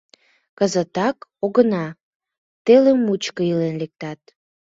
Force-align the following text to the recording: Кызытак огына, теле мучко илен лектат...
Кызытак 0.57 1.17
огына, 1.45 1.85
теле 2.65 2.91
мучко 3.05 3.41
илен 3.51 3.75
лектат... 3.81 4.21